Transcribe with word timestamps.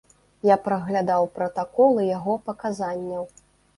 Я 0.49 0.55
праглядаў 0.67 1.29
пратаколы 1.37 2.01
яго 2.17 2.33
паказанняў. 2.49 3.23